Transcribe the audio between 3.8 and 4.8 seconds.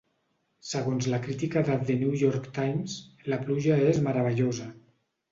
és meravellosa.